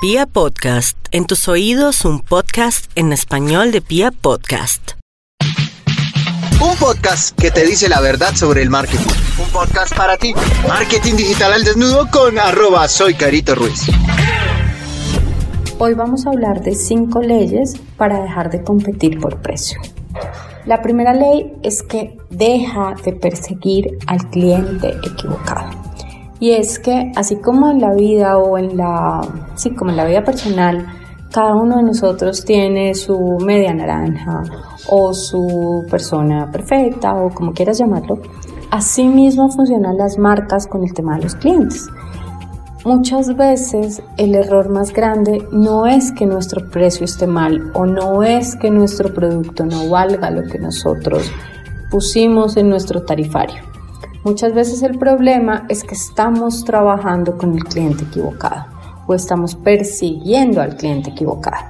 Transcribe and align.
Pia 0.00 0.26
Podcast, 0.26 0.96
en 1.10 1.26
tus 1.26 1.48
oídos 1.48 2.04
un 2.04 2.20
podcast 2.20 2.88
en 2.94 3.12
español 3.12 3.72
de 3.72 3.80
Pia 3.80 4.12
Podcast. 4.12 4.92
Un 6.60 6.76
podcast 6.76 7.36
que 7.36 7.50
te 7.50 7.66
dice 7.66 7.88
la 7.88 8.00
verdad 8.00 8.32
sobre 8.36 8.62
el 8.62 8.70
marketing. 8.70 9.08
Un 9.42 9.50
podcast 9.50 9.96
para 9.96 10.16
ti. 10.16 10.34
Marketing 10.68 11.14
digital 11.16 11.52
al 11.52 11.64
desnudo 11.64 12.08
con 12.12 12.38
arroba 12.38 12.86
soy 12.86 13.14
Carito 13.14 13.56
Ruiz. 13.56 13.90
Hoy 15.80 15.94
vamos 15.94 16.26
a 16.26 16.30
hablar 16.30 16.62
de 16.62 16.76
cinco 16.76 17.20
leyes 17.20 17.74
para 17.96 18.22
dejar 18.22 18.52
de 18.52 18.62
competir 18.62 19.18
por 19.18 19.42
precio. 19.42 19.80
La 20.64 20.80
primera 20.80 21.12
ley 21.12 21.54
es 21.64 21.82
que 21.82 22.16
deja 22.30 22.94
de 23.04 23.14
perseguir 23.14 23.98
al 24.06 24.30
cliente 24.30 24.90
equivocado. 25.02 25.77
Y 26.40 26.52
es 26.52 26.78
que 26.78 27.12
así 27.16 27.36
como 27.36 27.70
en 27.70 27.80
la 27.80 27.94
vida 27.94 28.38
o 28.38 28.58
en 28.58 28.76
la, 28.76 29.20
sí, 29.56 29.74
como 29.74 29.90
en 29.90 29.96
la 29.96 30.04
vida 30.04 30.24
personal, 30.24 30.86
cada 31.32 31.54
uno 31.54 31.76
de 31.76 31.82
nosotros 31.82 32.44
tiene 32.44 32.94
su 32.94 33.38
media 33.44 33.74
naranja 33.74 34.42
o 34.88 35.12
su 35.12 35.84
persona 35.90 36.50
perfecta 36.50 37.14
o 37.14 37.30
como 37.30 37.52
quieras 37.52 37.78
llamarlo, 37.78 38.20
así 38.70 39.06
mismo 39.06 39.48
funcionan 39.50 39.96
las 39.96 40.18
marcas 40.18 40.66
con 40.66 40.84
el 40.84 40.94
tema 40.94 41.16
de 41.16 41.24
los 41.24 41.34
clientes. 41.34 41.88
Muchas 42.84 43.36
veces 43.36 44.02
el 44.16 44.34
error 44.34 44.70
más 44.70 44.92
grande 44.92 45.46
no 45.50 45.86
es 45.86 46.12
que 46.12 46.24
nuestro 46.24 46.70
precio 46.70 47.04
esté 47.04 47.26
mal 47.26 47.70
o 47.74 47.84
no 47.84 48.22
es 48.22 48.56
que 48.56 48.70
nuestro 48.70 49.12
producto 49.12 49.66
no 49.66 49.90
valga 49.90 50.30
lo 50.30 50.44
que 50.44 50.58
nosotros 50.58 51.30
pusimos 51.90 52.56
en 52.56 52.70
nuestro 52.70 53.02
tarifario. 53.02 53.62
Muchas 54.24 54.52
veces 54.54 54.82
el 54.82 54.98
problema 54.98 55.64
es 55.68 55.84
que 55.84 55.94
estamos 55.94 56.64
trabajando 56.64 57.36
con 57.36 57.54
el 57.54 57.64
cliente 57.64 58.04
equivocado 58.04 58.66
o 59.06 59.14
estamos 59.14 59.54
persiguiendo 59.54 60.60
al 60.60 60.76
cliente 60.76 61.10
equivocado. 61.10 61.64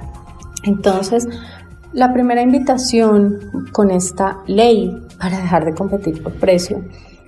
Entonces, 0.63 1.27
la 1.93 2.13
primera 2.13 2.41
invitación 2.41 3.39
con 3.71 3.91
esta 3.91 4.39
ley 4.47 4.95
para 5.19 5.39
dejar 5.39 5.65
de 5.65 5.73
competir 5.73 6.21
por 6.21 6.33
precio 6.33 6.83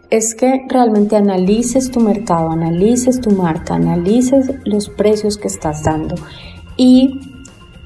es 0.09 0.36
que 0.36 0.66
realmente 0.67 1.16
analices 1.16 1.89
tu 1.89 2.02
mercado, 2.02 2.52
analices 2.52 3.22
tu 3.22 3.31
marca, 3.31 3.75
analices 3.75 4.52
los 4.66 4.89
precios 4.89 5.38
que 5.38 5.47
estás 5.47 5.83
dando 5.83 6.16
y 6.75 7.19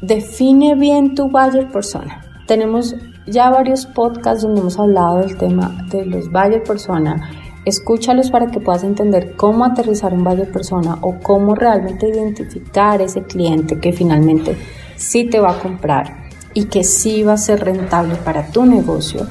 define 0.02 0.76
bien 0.76 1.16
tu 1.16 1.30
buyer 1.30 1.72
persona. 1.72 2.26
Tenemos 2.48 2.96
ya 3.28 3.50
varios 3.50 3.86
podcasts 3.86 4.44
donde 4.44 4.62
hemos 4.62 4.80
hablado 4.80 5.20
del 5.20 5.38
tema 5.38 5.86
de 5.90 6.06
los 6.06 6.32
buyer 6.32 6.64
persona. 6.64 7.30
Escúchalos 7.66 8.30
para 8.30 8.48
que 8.48 8.60
puedas 8.60 8.84
entender 8.84 9.36
cómo 9.36 9.66
aterrizar 9.66 10.14
un 10.14 10.24
buyer 10.24 10.52
persona 10.52 10.98
o 11.02 11.16
cómo 11.20 11.56
realmente 11.56 12.08
identificar 12.08 13.02
ese 13.02 13.24
cliente 13.24 13.80
que 13.80 13.92
finalmente 13.92 14.56
sí 14.96 15.26
te 15.26 15.40
va 15.40 15.52
a 15.52 15.60
comprar 15.60 16.26
y 16.54 16.66
que 16.66 16.84
sí 16.84 17.24
va 17.24 17.34
a 17.34 17.38
ser 17.38 17.66
rentable 17.66 18.16
para 18.16 18.48
tu 18.48 18.66
negocio. 18.66 19.26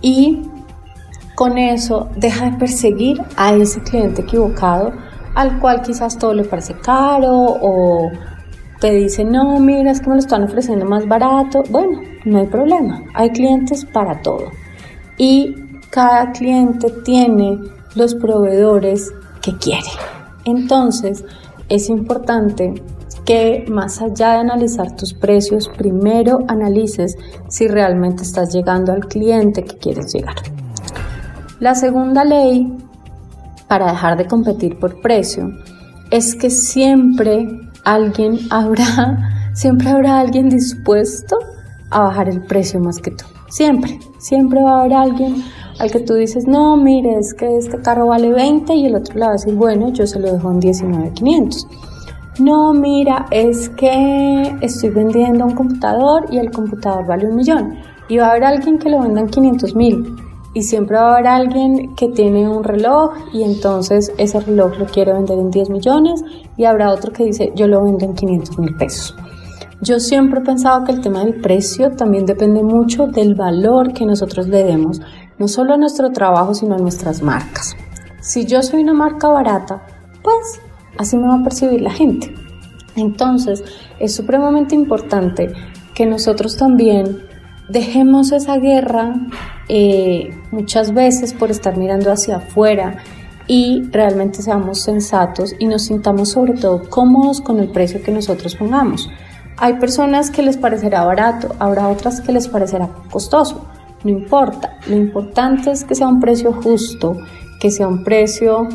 Y 0.00 0.48
con 1.34 1.58
eso 1.58 2.08
deja 2.16 2.50
de 2.50 2.58
perseguir 2.58 3.22
a 3.36 3.52
ese 3.52 3.82
cliente 3.82 4.22
equivocado 4.22 4.92
al 5.34 5.60
cual 5.60 5.82
quizás 5.82 6.18
todo 6.18 6.34
le 6.34 6.44
parece 6.44 6.74
caro 6.74 7.32
o 7.34 8.10
te 8.80 8.92
dice, 8.92 9.24
no, 9.24 9.60
mira, 9.60 9.90
es 9.90 10.00
que 10.00 10.08
me 10.08 10.14
lo 10.14 10.20
están 10.20 10.42
ofreciendo 10.42 10.86
más 10.86 11.06
barato. 11.06 11.62
Bueno, 11.70 12.00
no 12.24 12.38
hay 12.38 12.46
problema, 12.46 13.02
hay 13.14 13.30
clientes 13.30 13.84
para 13.84 14.22
todo. 14.22 14.50
Y 15.18 15.54
cada 15.90 16.32
cliente 16.32 16.90
tiene 17.04 17.58
los 17.94 18.14
proveedores 18.14 19.12
que 19.42 19.56
quiere. 19.56 19.88
Entonces, 20.44 21.24
es 21.68 21.88
importante 21.90 22.74
que 23.24 23.64
más 23.68 24.00
allá 24.00 24.32
de 24.32 24.38
analizar 24.38 24.96
tus 24.96 25.12
precios, 25.12 25.68
primero 25.68 26.40
analices 26.48 27.16
si 27.48 27.68
realmente 27.68 28.22
estás 28.22 28.52
llegando 28.52 28.92
al 28.92 29.06
cliente 29.06 29.62
que 29.62 29.76
quieres 29.76 30.12
llegar. 30.12 30.36
La 31.60 31.74
segunda 31.74 32.24
ley 32.24 32.72
para 33.68 33.92
dejar 33.92 34.16
de 34.16 34.26
competir 34.26 34.78
por 34.78 35.00
precio 35.00 35.52
es 36.10 36.34
que 36.34 36.50
siempre 36.50 37.69
alguien 37.84 38.38
habrá, 38.50 39.30
siempre 39.54 39.90
habrá 39.90 40.20
alguien 40.20 40.48
dispuesto 40.48 41.36
a 41.90 42.00
bajar 42.02 42.28
el 42.28 42.42
precio 42.42 42.80
más 42.80 42.98
que 42.98 43.10
tú. 43.10 43.24
Siempre, 43.48 43.98
siempre 44.18 44.62
va 44.62 44.76
a 44.76 44.80
haber 44.80 44.94
alguien 44.94 45.42
al 45.80 45.90
que 45.90 46.00
tú 46.00 46.14
dices, 46.14 46.46
no, 46.46 46.76
mire, 46.76 47.18
es 47.18 47.34
que 47.34 47.56
este 47.56 47.78
carro 47.78 48.06
vale 48.06 48.30
20 48.30 48.74
y 48.74 48.86
el 48.86 48.94
otro 48.94 49.14
le 49.14 49.20
va 49.20 49.28
a 49.28 49.32
decir, 49.32 49.54
bueno, 49.54 49.88
yo 49.92 50.06
se 50.06 50.20
lo 50.20 50.32
dejo 50.32 50.50
en 50.50 50.60
19,500. 50.60 51.66
No, 52.38 52.72
mira, 52.72 53.26
es 53.30 53.68
que 53.70 54.56
estoy 54.60 54.90
vendiendo 54.90 55.44
un 55.44 55.54
computador 55.54 56.26
y 56.30 56.38
el 56.38 56.50
computador 56.50 57.06
vale 57.06 57.26
un 57.26 57.36
millón. 57.36 57.78
Y 58.08 58.18
va 58.18 58.26
a 58.26 58.30
haber 58.30 58.44
alguien 58.44 58.78
que 58.78 58.88
lo 58.88 59.00
venda 59.00 59.20
en 59.20 59.28
500 59.28 59.74
mil 59.74 60.29
y 60.52 60.62
siempre 60.62 60.96
va 60.96 61.10
a 61.10 61.14
haber 61.14 61.26
alguien 61.28 61.94
que 61.94 62.08
tiene 62.08 62.48
un 62.48 62.64
reloj 62.64 63.12
y 63.32 63.42
entonces 63.42 64.12
ese 64.18 64.40
reloj 64.40 64.78
lo 64.78 64.86
quiere 64.86 65.12
vender 65.12 65.38
en 65.38 65.50
10 65.50 65.70
millones 65.70 66.24
y 66.56 66.64
habrá 66.64 66.90
otro 66.90 67.12
que 67.12 67.24
dice 67.24 67.52
yo 67.54 67.68
lo 67.68 67.84
vendo 67.84 68.04
en 68.04 68.14
500 68.14 68.58
mil 68.58 68.76
pesos. 68.76 69.14
Yo 69.82 69.98
siempre 69.98 70.40
he 70.40 70.42
pensado 70.44 70.84
que 70.84 70.92
el 70.92 71.00
tema 71.00 71.24
del 71.24 71.40
precio 71.40 71.92
también 71.92 72.26
depende 72.26 72.62
mucho 72.62 73.06
del 73.06 73.34
valor 73.34 73.94
que 73.94 74.04
nosotros 74.04 74.46
le 74.48 74.64
demos, 74.64 75.00
no 75.38 75.48
solo 75.48 75.72
a 75.72 75.78
nuestro 75.78 76.10
trabajo, 76.12 76.54
sino 76.54 76.74
a 76.74 76.78
nuestras 76.78 77.22
marcas. 77.22 77.74
Si 78.20 78.44
yo 78.44 78.62
soy 78.62 78.82
una 78.82 78.92
marca 78.92 79.28
barata, 79.28 79.86
pues 80.22 80.60
así 80.98 81.16
me 81.16 81.28
va 81.28 81.36
a 81.36 81.42
percibir 81.42 81.80
la 81.80 81.92
gente. 81.92 82.34
Entonces, 82.94 83.64
es 83.98 84.14
supremamente 84.14 84.74
importante 84.74 85.50
que 85.94 86.04
nosotros 86.04 86.58
también 86.58 87.29
dejemos 87.70 88.32
esa 88.32 88.58
guerra 88.58 89.14
eh, 89.68 90.36
muchas 90.50 90.92
veces 90.92 91.32
por 91.32 91.50
estar 91.50 91.76
mirando 91.76 92.10
hacia 92.10 92.36
afuera 92.36 92.96
y 93.46 93.82
realmente 93.90 94.42
seamos 94.42 94.82
sensatos 94.82 95.54
y 95.58 95.66
nos 95.66 95.82
sintamos 95.82 96.30
sobre 96.30 96.54
todo 96.54 96.88
cómodos 96.88 97.40
con 97.40 97.60
el 97.60 97.68
precio 97.68 98.02
que 98.02 98.12
nosotros 98.12 98.56
pongamos. 98.56 99.08
Hay 99.56 99.74
personas 99.74 100.30
que 100.30 100.42
les 100.42 100.56
parecerá 100.56 101.04
barato, 101.04 101.54
habrá 101.58 101.88
otras 101.88 102.20
que 102.20 102.32
les 102.32 102.48
parecerá 102.48 102.88
costoso, 103.10 103.66
no 104.04 104.10
importa, 104.10 104.78
lo 104.86 104.96
importante 104.96 105.70
es 105.70 105.84
que 105.84 105.94
sea 105.94 106.08
un 106.08 106.20
precio 106.20 106.52
justo, 106.52 107.18
que 107.60 107.70
sea 107.70 107.86
un 107.86 108.02
precio 108.02 108.68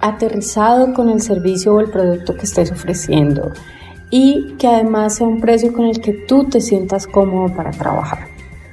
aterrizado 0.00 0.92
con 0.92 1.08
el 1.08 1.22
servicio 1.22 1.74
o 1.74 1.80
el 1.80 1.90
producto 1.90 2.34
que 2.34 2.42
estés 2.42 2.70
ofreciendo 2.70 3.52
y 4.10 4.54
que 4.56 4.66
además 4.66 5.16
sea 5.16 5.26
un 5.26 5.40
precio 5.40 5.72
con 5.72 5.86
el 5.86 6.00
que 6.00 6.12
tú 6.12 6.44
te 6.44 6.60
sientas 6.60 7.06
cómodo 7.06 7.54
para 7.54 7.70
trabajar. 7.70 8.20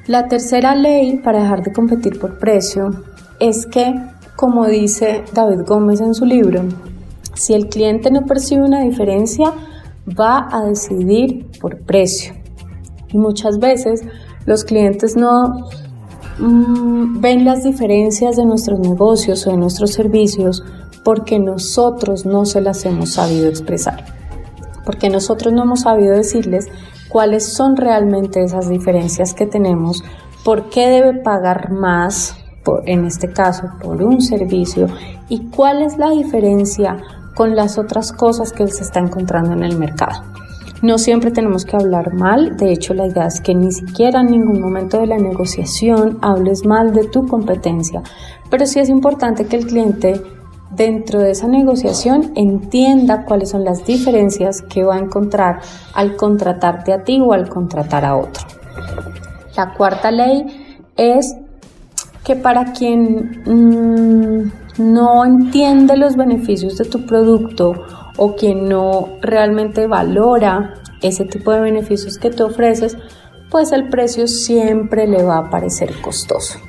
La 0.07 0.27
tercera 0.27 0.75
ley 0.75 1.17
para 1.17 1.41
dejar 1.41 1.63
de 1.63 1.73
competir 1.73 2.19
por 2.19 2.37
precio 2.37 2.91
es 3.39 3.65
que, 3.65 3.93
como 4.35 4.67
dice 4.67 5.23
David 5.33 5.61
Gómez 5.65 5.99
en 5.99 6.13
su 6.13 6.25
libro, 6.25 6.63
si 7.33 7.53
el 7.53 7.67
cliente 7.67 8.11
no 8.11 8.25
percibe 8.25 8.63
una 8.63 8.81
diferencia, 8.81 9.51
va 10.07 10.47
a 10.51 10.63
decidir 10.63 11.47
por 11.59 11.79
precio. 11.79 12.33
Y 13.09 13.17
muchas 13.17 13.59
veces 13.59 14.03
los 14.45 14.63
clientes 14.63 15.15
no 15.15 15.67
mm, 16.39 17.19
ven 17.19 17.43
las 17.43 17.63
diferencias 17.63 18.37
de 18.37 18.45
nuestros 18.45 18.79
negocios 18.79 19.45
o 19.47 19.51
de 19.51 19.57
nuestros 19.57 19.91
servicios 19.91 20.63
porque 21.03 21.39
nosotros 21.39 22.25
no 22.25 22.45
se 22.45 22.61
las 22.61 22.85
hemos 22.85 23.13
sabido 23.13 23.47
expresar 23.47 24.14
porque 24.85 25.09
nosotros 25.09 25.53
no 25.53 25.63
hemos 25.63 25.81
sabido 25.81 26.15
decirles 26.15 26.67
cuáles 27.09 27.53
son 27.53 27.75
realmente 27.75 28.43
esas 28.43 28.69
diferencias 28.69 29.33
que 29.33 29.45
tenemos, 29.45 30.03
por 30.43 30.69
qué 30.69 30.87
debe 30.87 31.21
pagar 31.21 31.71
más, 31.71 32.37
en 32.85 33.05
este 33.05 33.31
caso, 33.31 33.63
por 33.81 34.03
un 34.03 34.21
servicio, 34.21 34.87
y 35.29 35.49
cuál 35.49 35.81
es 35.81 35.97
la 35.97 36.11
diferencia 36.11 36.97
con 37.35 37.55
las 37.55 37.77
otras 37.77 38.11
cosas 38.11 38.51
que 38.51 38.67
se 38.67 38.83
está 38.83 38.99
encontrando 38.99 39.53
en 39.53 39.63
el 39.63 39.77
mercado. 39.77 40.23
No 40.81 40.97
siempre 40.97 41.31
tenemos 41.31 41.65
que 41.65 41.77
hablar 41.77 42.13
mal, 42.13 42.57
de 42.57 42.71
hecho 42.71 42.93
la 42.93 43.07
idea 43.07 43.27
es 43.27 43.41
que 43.41 43.55
ni 43.55 43.71
siquiera 43.71 44.21
en 44.21 44.27
ningún 44.27 44.59
momento 44.59 44.99
de 44.99 45.07
la 45.07 45.17
negociación 45.17 46.17
hables 46.21 46.65
mal 46.65 46.93
de 46.93 47.07
tu 47.07 47.25
competencia, 47.27 48.03
pero 48.49 48.65
sí 48.65 48.79
es 48.79 48.89
importante 48.89 49.45
que 49.45 49.55
el 49.55 49.67
cliente 49.67 50.21
dentro 50.75 51.19
de 51.19 51.31
esa 51.31 51.47
negociación 51.47 52.31
entienda 52.35 53.25
cuáles 53.25 53.49
son 53.49 53.63
las 53.63 53.85
diferencias 53.85 54.61
que 54.61 54.83
va 54.83 54.95
a 54.95 54.99
encontrar 54.99 55.61
al 55.93 56.15
contratarte 56.15 56.93
a 56.93 57.03
ti 57.03 57.19
o 57.21 57.33
al 57.33 57.49
contratar 57.49 58.05
a 58.05 58.15
otro. 58.15 58.43
La 59.55 59.73
cuarta 59.73 60.11
ley 60.11 60.45
es 60.97 61.35
que 62.23 62.35
para 62.35 62.73
quien 62.73 63.43
mm, 63.45 64.51
no 64.77 65.25
entiende 65.25 65.95
los 65.95 66.15
beneficios 66.15 66.77
de 66.77 66.85
tu 66.85 67.05
producto 67.05 67.73
o 68.17 68.35
quien 68.35 68.67
no 68.67 69.09
realmente 69.21 69.87
valora 69.87 70.73
ese 71.01 71.25
tipo 71.25 71.51
de 71.51 71.61
beneficios 71.61 72.17
que 72.17 72.31
te 72.31 72.43
ofreces, 72.43 72.97
pues 73.49 73.71
el 73.71 73.89
precio 73.89 74.27
siempre 74.27 75.07
le 75.07 75.23
va 75.23 75.37
a 75.37 75.49
parecer 75.49 75.91
costoso. 76.01 76.59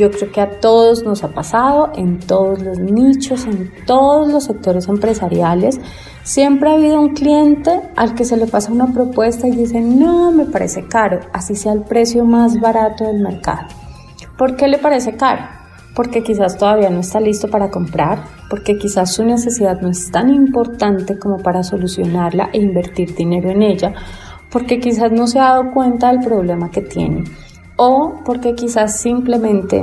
Yo 0.00 0.10
creo 0.10 0.32
que 0.32 0.40
a 0.40 0.48
todos 0.60 1.04
nos 1.04 1.22
ha 1.24 1.28
pasado, 1.28 1.92
en 1.94 2.20
todos 2.20 2.62
los 2.62 2.78
nichos, 2.78 3.44
en 3.44 3.70
todos 3.84 4.32
los 4.32 4.44
sectores 4.44 4.88
empresariales. 4.88 5.78
Siempre 6.22 6.70
ha 6.70 6.72
habido 6.72 6.98
un 6.98 7.12
cliente 7.12 7.82
al 7.96 8.14
que 8.14 8.24
se 8.24 8.38
le 8.38 8.46
pasa 8.46 8.72
una 8.72 8.94
propuesta 8.94 9.46
y 9.46 9.50
dice, 9.50 9.82
no, 9.82 10.32
me 10.32 10.46
parece 10.46 10.86
caro, 10.86 11.20
así 11.34 11.54
sea 11.54 11.74
el 11.74 11.82
precio 11.82 12.24
más 12.24 12.58
barato 12.58 13.04
del 13.04 13.20
mercado. 13.20 13.68
¿Por 14.38 14.56
qué 14.56 14.68
le 14.68 14.78
parece 14.78 15.18
caro? 15.18 15.42
Porque 15.94 16.22
quizás 16.22 16.56
todavía 16.56 16.88
no 16.88 17.00
está 17.00 17.20
listo 17.20 17.48
para 17.48 17.70
comprar, 17.70 18.24
porque 18.48 18.78
quizás 18.78 19.12
su 19.12 19.22
necesidad 19.22 19.82
no 19.82 19.90
es 19.90 20.10
tan 20.10 20.30
importante 20.30 21.18
como 21.18 21.42
para 21.42 21.62
solucionarla 21.62 22.48
e 22.54 22.58
invertir 22.58 23.14
dinero 23.14 23.50
en 23.50 23.60
ella, 23.60 23.92
porque 24.50 24.80
quizás 24.80 25.12
no 25.12 25.26
se 25.26 25.40
ha 25.40 25.50
dado 25.50 25.72
cuenta 25.74 26.08
del 26.08 26.20
problema 26.20 26.70
que 26.70 26.80
tiene 26.80 27.24
o 27.82 28.12
porque 28.26 28.54
quizás 28.54 29.00
simplemente 29.00 29.82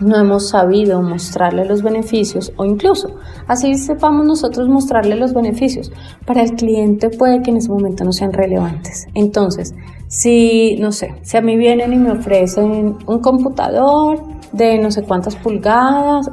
no 0.00 0.16
hemos 0.16 0.48
sabido 0.48 1.00
mostrarle 1.00 1.64
los 1.64 1.80
beneficios 1.80 2.52
o 2.56 2.64
incluso 2.64 3.14
así 3.46 3.76
sepamos 3.76 4.26
nosotros 4.26 4.68
mostrarle 4.68 5.14
los 5.14 5.32
beneficios. 5.32 5.92
Para 6.26 6.42
el 6.42 6.54
cliente 6.54 7.10
puede 7.10 7.40
que 7.40 7.52
en 7.52 7.58
ese 7.58 7.68
momento 7.68 8.02
no 8.02 8.10
sean 8.10 8.32
relevantes. 8.32 9.06
Entonces, 9.14 9.72
si, 10.08 10.76
no 10.80 10.90
sé, 10.90 11.14
si 11.22 11.36
a 11.36 11.40
mí 11.40 11.56
vienen 11.56 11.92
y 11.92 11.96
me 11.96 12.10
ofrecen 12.10 12.96
un 13.06 13.18
computador 13.20 14.20
de 14.50 14.78
no 14.78 14.90
sé 14.90 15.04
cuántas 15.04 15.36
pulgadas, 15.36 16.28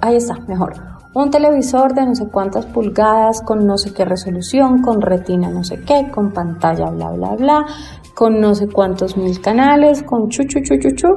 ahí 0.00 0.16
está, 0.16 0.38
mejor. 0.48 0.89
Un 1.12 1.32
televisor 1.32 1.92
de 1.92 2.06
no 2.06 2.14
sé 2.14 2.28
cuántas 2.28 2.66
pulgadas 2.66 3.42
con 3.42 3.66
no 3.66 3.76
sé 3.78 3.92
qué 3.92 4.04
resolución, 4.04 4.80
con 4.80 5.00
retina 5.00 5.50
no 5.50 5.64
sé 5.64 5.80
qué, 5.80 6.08
con 6.08 6.30
pantalla 6.30 6.88
bla 6.90 7.10
bla 7.10 7.34
bla, 7.34 7.66
con 8.14 8.40
no 8.40 8.54
sé 8.54 8.68
cuántos 8.68 9.16
mil 9.16 9.40
canales, 9.40 10.04
con 10.04 10.28
chu 10.28 10.44
chu 10.44 10.60
chu. 10.62 11.08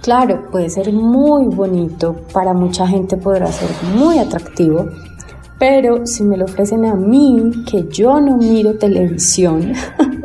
Claro, 0.00 0.48
puede 0.52 0.70
ser 0.70 0.92
muy 0.92 1.46
bonito, 1.46 2.20
para 2.32 2.54
mucha 2.54 2.86
gente 2.86 3.16
podrá 3.16 3.48
ser 3.48 3.68
muy 3.96 4.18
atractivo, 4.20 4.86
pero 5.58 6.06
si 6.06 6.22
me 6.22 6.36
lo 6.36 6.44
ofrecen 6.44 6.84
a 6.84 6.94
mí, 6.94 7.50
que 7.68 7.88
yo 7.88 8.20
no 8.20 8.36
miro 8.36 8.78
televisión, 8.78 9.72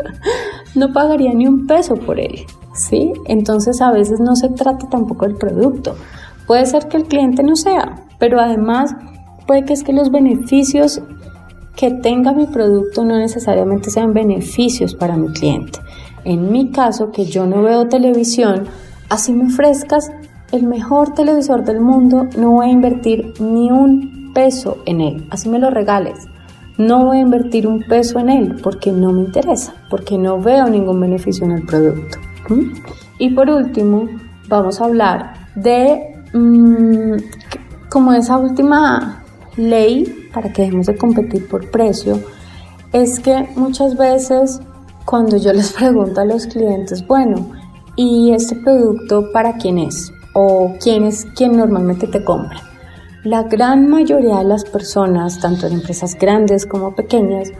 no 0.75 0.93
pagaría 0.93 1.33
ni 1.33 1.47
un 1.47 1.65
peso 1.65 1.95
por 1.95 2.19
él, 2.19 2.45
¿sí? 2.75 3.11
Entonces 3.25 3.81
a 3.81 3.91
veces 3.91 4.19
no 4.19 4.35
se 4.35 4.49
trata 4.49 4.87
tampoco 4.89 5.25
del 5.25 5.37
producto. 5.37 5.95
Puede 6.45 6.67
ser 6.67 6.87
que 6.87 6.97
el 6.97 7.05
cliente 7.05 7.41
no 7.41 7.55
sea, 7.55 8.04
pero 8.19 8.39
además 8.39 8.95
puede 9.47 9.65
que 9.65 9.73
es 9.73 9.83
que 9.83 9.93
los 9.93 10.11
beneficios 10.11 11.01
que 11.75 11.91
tenga 11.91 12.31
mi 12.31 12.47
producto 12.47 13.03
no 13.03 13.17
necesariamente 13.17 13.89
sean 13.89 14.13
beneficios 14.13 14.95
para 14.95 15.17
mi 15.17 15.29
cliente. 15.29 15.79
En 16.23 16.51
mi 16.51 16.71
caso, 16.71 17.11
que 17.11 17.25
yo 17.25 17.45
no 17.45 17.61
veo 17.61 17.87
televisión, 17.87 18.65
así 19.09 19.33
me 19.33 19.47
ofrezcas 19.47 20.11
el 20.51 20.63
mejor 20.63 21.13
televisor 21.13 21.63
del 21.63 21.81
mundo, 21.81 22.27
no 22.37 22.51
voy 22.51 22.67
a 22.67 22.71
invertir 22.71 23.33
ni 23.39 23.71
un 23.71 24.31
peso 24.33 24.77
en 24.85 25.01
él, 25.01 25.27
así 25.31 25.49
me 25.49 25.59
lo 25.59 25.69
regales. 25.69 26.27
No 26.77 27.05
voy 27.05 27.17
a 27.17 27.21
invertir 27.21 27.67
un 27.67 27.83
peso 27.83 28.19
en 28.19 28.29
él 28.29 28.55
porque 28.61 28.91
no 28.91 29.13
me 29.13 29.21
interesa, 29.21 29.73
porque 29.89 30.17
no 30.17 30.41
veo 30.41 30.67
ningún 30.67 30.99
beneficio 30.99 31.45
en 31.45 31.51
el 31.51 31.65
producto. 31.65 32.17
Y 33.17 33.29
por 33.29 33.49
último, 33.49 34.09
vamos 34.49 34.81
a 34.81 34.85
hablar 34.85 35.33
de 35.55 36.21
mm, 36.33 37.13
como 37.95 38.11
esa 38.11 38.37
última 38.37 39.23
ley 39.55 40.27
para 40.33 40.51
que 40.51 40.63
dejemos 40.63 40.87
de 40.87 40.97
competir 40.97 41.47
por 41.47 41.71
precio, 41.71 42.19
es 42.91 43.21
que 43.21 43.47
muchas 43.55 43.95
veces 43.95 44.59
cuando 45.05 45.37
yo 45.37 45.53
les 45.53 45.71
pregunto 45.79 46.19
a 46.19 46.25
los 46.25 46.45
clientes, 46.45 47.07
bueno, 47.07 47.51
¿y 47.95 48.33
este 48.33 48.57
producto 48.57 49.31
para 49.31 49.53
quién 49.53 49.77
es? 49.77 50.11
¿O 50.33 50.73
quién 50.83 51.05
es 51.05 51.25
quien 51.37 51.55
normalmente 51.55 52.05
te 52.07 52.21
compra? 52.21 52.59
La 53.23 53.43
gran 53.43 53.89
mayoría 53.89 54.39
de 54.39 54.43
las 54.43 54.65
personas, 54.65 55.39
tanto 55.39 55.67
en 55.67 55.75
empresas 55.75 56.15
grandes 56.19 56.65
como 56.65 56.95
pequeñas, 56.95 57.53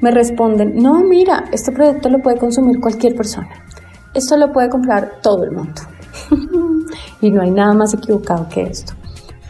me 0.00 0.10
responden, 0.10 0.82
no, 0.82 1.00
mira, 1.00 1.44
este 1.52 1.70
producto 1.70 2.08
lo 2.08 2.22
puede 2.22 2.38
consumir 2.38 2.80
cualquier 2.80 3.14
persona. 3.14 3.50
Esto 4.14 4.38
lo 4.38 4.54
puede 4.54 4.70
comprar 4.70 5.20
todo 5.20 5.44
el 5.44 5.50
mundo. 5.50 5.82
y 7.20 7.30
no 7.30 7.42
hay 7.42 7.50
nada 7.50 7.74
más 7.74 7.92
equivocado 7.92 8.48
que 8.48 8.62
esto. 8.62 8.94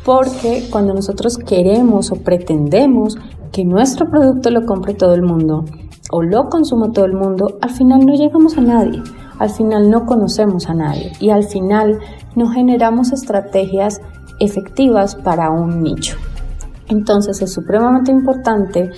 Porque 0.04 0.69
cuando 0.70 0.94
nosotros 0.94 1.38
queremos 1.38 2.10
o 2.10 2.16
pretendemos 2.16 3.16
que 3.52 3.64
nuestro 3.64 4.10
producto 4.10 4.50
lo 4.50 4.66
compre 4.66 4.94
todo 4.94 5.14
el 5.14 5.22
mundo 5.22 5.64
o 6.10 6.22
lo 6.22 6.49
consuma 6.49 6.93
todo 6.93 7.04
el 7.04 7.14
mundo, 7.14 7.58
al 7.60 7.70
final 7.70 8.04
no 8.04 8.14
llegamos 8.14 8.58
a 8.58 8.60
nadie, 8.60 9.02
al 9.38 9.50
final 9.50 9.90
no 9.90 10.04
conocemos 10.04 10.69
a 10.69 10.75
nadie 10.75 11.12
y 11.20 11.31
al 11.31 11.44
final 11.44 12.00
no 12.34 12.49
generamos 12.49 13.12
estrategias 13.12 14.00
efectivas 14.40 15.14
para 15.14 15.50
un 15.50 15.82
nicho. 15.82 16.16
Entonces 16.88 17.40
es 17.40 17.52
supremamente 17.52 18.10
importante 18.10 18.90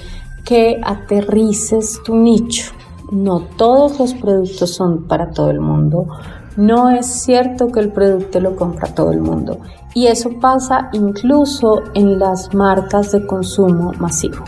que 0.44 0.80
aterrices 0.82 2.00
tu 2.04 2.16
nicho. 2.16 2.72
No 3.12 3.40
todos 3.56 3.98
los 3.98 4.14
productos 4.14 4.74
son 4.74 5.04
para 5.04 5.30
todo 5.30 5.50
el 5.50 5.60
mundo. 5.60 6.06
No 6.56 6.90
es 6.90 7.06
cierto 7.06 7.68
que 7.68 7.80
el 7.80 7.90
producto 7.90 8.40
lo 8.40 8.54
compra 8.54 8.94
todo 8.94 9.10
el 9.10 9.20
mundo 9.20 9.58
y 9.94 10.06
eso 10.06 10.30
pasa 10.40 10.88
incluso 10.92 11.82
en 11.94 12.18
las 12.18 12.54
marcas 12.54 13.12
de 13.12 13.26
consumo 13.26 13.92
masivo. 13.98 14.44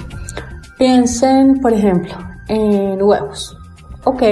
Piensen, 0.79 1.61
por 1.61 1.73
ejemplo, 1.73 2.15
en 2.49 3.03
huevos. 3.03 3.57
Ok, 4.05 4.23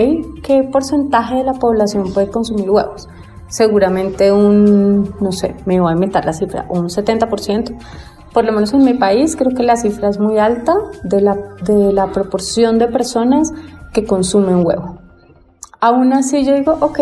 ¿qué 0.43 0.69
porcentaje 0.71 1.37
de 1.37 1.44
la 1.44 1.55
población 1.55 2.12
puede 2.12 2.29
consumir 2.29 2.71
huevos? 2.71 3.09
Seguramente 3.49 4.31
un, 4.31 5.15
no 5.20 5.32
sé, 5.32 5.56
me 5.67 5.81
voy 5.81 5.91
a 5.91 5.94
inventar 5.94 6.25
la 6.25 6.32
cifra, 6.32 6.67
un 6.69 6.88
70%. 6.88 7.77
Por 8.32 8.44
lo 8.44 8.53
menos 8.53 8.73
en 8.73 8.85
mi 8.85 8.94
país 8.94 9.37
creo 9.37 9.55
que 9.55 9.62
la 9.62 9.77
cifra 9.77 10.09
es 10.09 10.19
muy 10.19 10.38
alta 10.38 10.77
de 11.05 11.20
la, 11.20 11.37
de 11.65 11.93
la 11.93 12.09
proporción 12.12 12.79
de 12.79 12.88
personas 12.88 13.53
que 13.93 14.05
consumen 14.05 14.65
huevo. 14.65 14.99
Aún 15.81 16.12
así 16.12 16.44
yo 16.44 16.55
digo, 16.55 16.77
ok, 16.81 16.99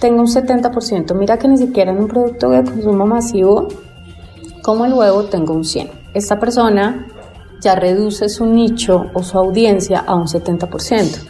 tengo 0.00 0.20
un 0.20 0.26
70%. 0.26 1.14
Mira 1.14 1.38
que 1.38 1.48
ni 1.48 1.58
siquiera 1.58 1.90
en 1.90 1.98
un 1.98 2.08
producto 2.08 2.50
de 2.50 2.64
consumo 2.64 3.06
masivo 3.06 3.68
como 4.62 4.84
el 4.84 4.92
huevo 4.92 5.24
tengo 5.24 5.54
un 5.54 5.64
100. 5.64 5.90
Esta 6.14 6.38
persona 6.38 7.06
ya 7.60 7.74
reduce 7.74 8.28
su 8.28 8.46
nicho 8.46 9.06
o 9.14 9.22
su 9.22 9.38
audiencia 9.38 10.00
a 10.00 10.14
un 10.14 10.26
70%. 10.26 11.28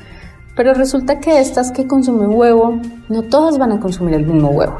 Pero 0.56 0.74
resulta 0.74 1.20
que 1.20 1.40
estas 1.40 1.70
que 1.70 1.86
consumen 1.86 2.30
huevo, 2.34 2.80
no 3.08 3.22
todas 3.22 3.58
van 3.58 3.72
a 3.72 3.80
consumir 3.80 4.14
el 4.14 4.26
mismo 4.26 4.48
huevo. 4.48 4.76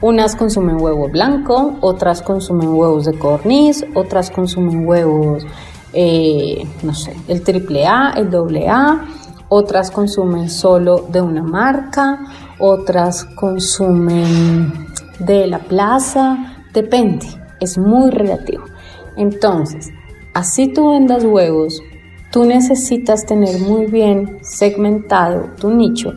Unas 0.00 0.34
consumen 0.34 0.80
huevo 0.80 1.08
blanco, 1.08 1.76
otras 1.80 2.20
consumen 2.20 2.68
huevos 2.68 3.04
de 3.04 3.16
corniz, 3.16 3.86
otras 3.94 4.30
consumen 4.30 4.86
huevos, 4.86 5.46
eh, 5.92 6.66
no 6.82 6.94
sé, 6.94 7.16
el 7.28 7.42
triple 7.42 7.86
A, 7.86 8.12
el 8.16 8.28
doble 8.28 8.68
A, 8.68 9.04
otras 9.48 9.90
consumen 9.92 10.50
solo 10.50 11.06
de 11.08 11.22
una 11.22 11.42
marca, 11.42 12.18
otras 12.58 13.24
consumen 13.24 14.72
de 15.18 15.46
la 15.46 15.58
plaza, 15.58 16.64
depende, 16.72 17.26
es 17.60 17.78
muy 17.78 18.10
relativo. 18.10 18.64
Entonces, 19.16 19.90
así 20.34 20.72
tú 20.72 20.90
vendas 20.90 21.24
huevos, 21.24 21.80
tú 22.30 22.44
necesitas 22.44 23.26
tener 23.26 23.60
muy 23.60 23.86
bien 23.86 24.38
segmentado 24.42 25.50
tu 25.60 25.70
nicho 25.70 26.14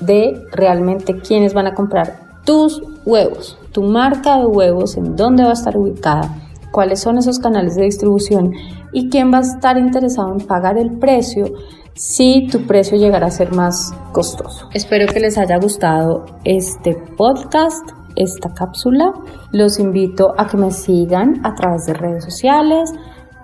de 0.00 0.42
realmente 0.52 1.18
quiénes 1.18 1.54
van 1.54 1.66
a 1.66 1.74
comprar 1.74 2.28
tus 2.44 2.82
huevos, 3.04 3.58
tu 3.72 3.82
marca 3.82 4.38
de 4.38 4.46
huevos, 4.46 4.96
en 4.96 5.16
dónde 5.16 5.42
va 5.42 5.50
a 5.50 5.54
estar 5.54 5.76
ubicada, 5.76 6.34
cuáles 6.72 7.00
son 7.00 7.18
esos 7.18 7.38
canales 7.38 7.76
de 7.76 7.84
distribución 7.84 8.52
y 8.92 9.08
quién 9.08 9.32
va 9.32 9.38
a 9.38 9.42
estar 9.42 9.78
interesado 9.78 10.32
en 10.32 10.46
pagar 10.46 10.78
el 10.78 10.98
precio 10.98 11.46
si 11.94 12.46
tu 12.46 12.66
precio 12.66 12.96
llegara 12.96 13.26
a 13.26 13.30
ser 13.30 13.52
más 13.52 13.92
costoso. 14.12 14.68
Espero 14.72 15.12
que 15.12 15.20
les 15.20 15.36
haya 15.36 15.58
gustado 15.58 16.24
este 16.44 16.94
podcast, 16.94 17.90
esta 18.14 18.54
cápsula. 18.54 19.12
Los 19.50 19.80
invito 19.80 20.34
a 20.38 20.46
que 20.46 20.56
me 20.56 20.70
sigan 20.70 21.44
a 21.44 21.54
través 21.54 21.86
de 21.86 21.94
redes 21.94 22.24
sociales. 22.24 22.92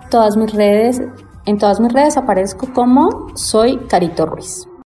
Todas 0.09 0.37
mis 0.37 0.53
redes, 0.53 1.01
en 1.45 1.57
todas 1.57 1.79
mis 1.79 1.91
redes 1.91 2.15
aparezco 2.15 2.73
como 2.73 3.35
soy 3.35 3.77
Carito 3.87 4.25
Ruiz. 4.25 4.67